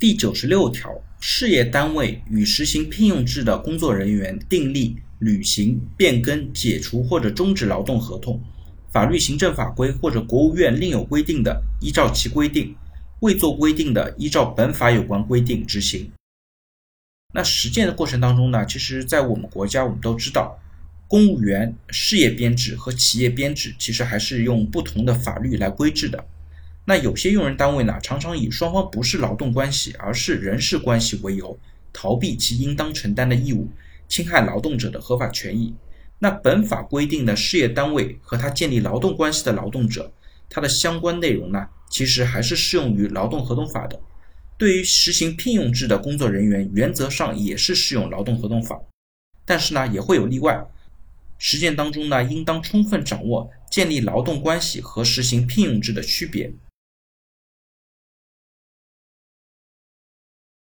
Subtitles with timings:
[0.00, 8.42] 第九十六条，事业单位与实行聘用制的工作人员订立、履行、变更、解除或者终止劳动合同，
[8.90, 12.74] 法律、行政法规或者国务院另有规定的，依照其规定；
[13.20, 16.10] 未作规定的，依照本法有关规定执行。
[17.34, 20.58] 那实践的过程当中呢，其实，在我们国家，我们都知道，
[21.06, 26.24] 公务员事业编制和企业编制其实还是用不同的法律来规制的。
[26.90, 31.56] 那有些用人单位呢，常常以双方不是劳动关系，而是人事关系为由，
[31.92, 33.68] 逃避其应当承担的义务，
[34.08, 35.72] 侵害劳动者的合法权益。
[36.18, 40.12] 那本法规定的事业单位和他建立劳动关系的劳动者，
[40.48, 43.96] 他的相关内容呢，其实还是适用于劳动合同法的。
[44.58, 48.76] 对于实行聘用制的工作人员，原则上也是适用劳动合同法，
[49.44, 50.60] 但是呢，也会有例外。
[51.38, 56.52] 实践当中呢，应当充分掌握建立劳动关系和实行聘用制的区别。